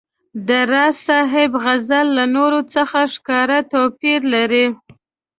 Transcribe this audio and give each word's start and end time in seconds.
د 0.47 0.49
راز 0.71 0.95
صاحب 1.07 1.51
غزل 1.63 2.07
له 2.17 2.25
نورو 2.35 2.59
څخه 2.73 2.99
ښکاره 3.13 3.59
توپیر 3.71 4.19
لري. 4.33 4.65